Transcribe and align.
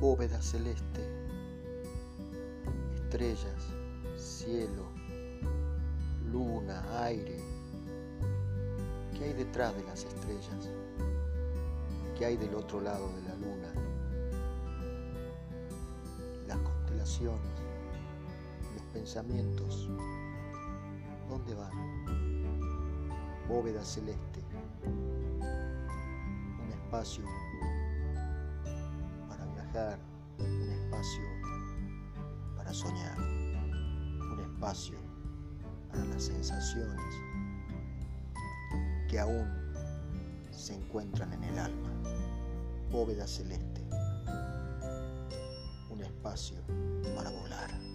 bóveda 0.00 0.40
celeste, 0.40 1.06
estrellas, 2.94 3.68
cielo, 4.16 4.86
luna, 6.32 6.82
aire. 7.04 7.38
¿Qué 9.12 9.24
hay 9.24 9.32
detrás 9.34 9.76
de 9.76 9.82
las 9.84 10.04
estrellas? 10.04 10.70
¿Qué 12.18 12.24
hay 12.24 12.38
del 12.38 12.54
otro 12.54 12.80
lado 12.80 13.12
de 13.14 13.22
la 13.28 13.34
luna? 13.34 13.72
Las 16.48 16.58
constelaciones, 16.58 17.60
los 18.74 18.84
pensamientos, 18.94 19.90
¿dónde 21.28 21.54
van? 21.54 21.72
Bóveda 23.46 23.84
celeste, 23.84 24.40
un 25.42 26.70
espacio 26.72 27.22
viajar, 29.72 29.98
un 30.38 30.70
espacio 30.70 31.22
para 32.56 32.72
soñar, 32.72 33.18
un 33.18 34.40
espacio 34.40 34.98
para 35.88 36.04
las 36.04 36.24
sensaciones 36.24 37.14
que 39.08 39.18
aún 39.18 39.48
se 40.50 40.74
encuentran 40.74 41.32
en 41.32 41.44
el 41.44 41.58
alma. 41.58 41.90
Bóveda 42.90 43.26
celeste, 43.26 43.82
un 45.90 46.00
espacio 46.00 46.56
para 47.14 47.30
volar. 47.30 47.89